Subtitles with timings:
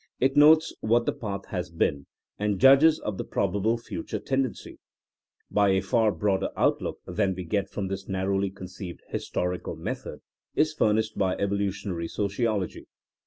[0.19, 2.07] It notes what the path has been,
[2.39, 4.79] and judges of the probable future tendency.
[5.51, 10.21] But a far broader outlook than we get from this narrowly con ceived historicaP* method
[10.55, 12.87] is furnished by evo lutionary sociology.